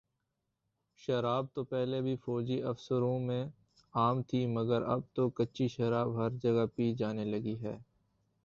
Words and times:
شراب 0.99 1.45
تو 1.53 1.63
پہلے 1.63 2.01
بھی 2.01 2.15
فوجی 2.15 2.61
آفیسروں 2.63 3.19
میں 3.19 3.43
عام 3.93 4.21
تھی 4.23 4.45
مگر 4.47 4.81
اب 4.85 5.01
تو 5.13 5.29
کچی 5.29 5.67
شراب 5.67 6.17
ہر 6.17 6.37
جگہ 6.43 6.65
پی 6.75 6.93
جانے 6.95 7.25
لگی 7.25 7.55
ہے 7.61 7.77